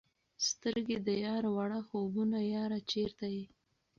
[0.47, 3.45] سترګي د یار وړه خوبونه یاره چیرته یې؟